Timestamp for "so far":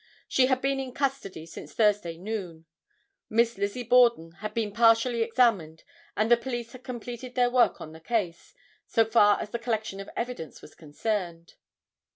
8.87-9.39